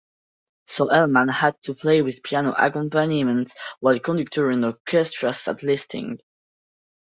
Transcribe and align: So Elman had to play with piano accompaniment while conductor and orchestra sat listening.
So 0.65 0.87
Elman 0.87 1.27
had 1.27 1.61
to 1.61 1.75
play 1.75 2.01
with 2.01 2.23
piano 2.23 2.55
accompaniment 2.57 3.53
while 3.81 3.99
conductor 3.99 4.49
and 4.49 4.65
orchestra 4.65 5.31
sat 5.31 5.61
listening. 5.61 6.19